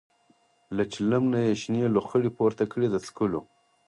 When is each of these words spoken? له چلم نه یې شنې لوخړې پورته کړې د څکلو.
له 0.75 0.83
چلم 0.93 1.23
نه 1.33 1.39
یې 1.45 1.53
شنې 1.61 1.83
لوخړې 1.95 2.31
پورته 2.37 2.63
کړې 2.71 2.87
د 2.91 2.95
څکلو. 3.05 3.39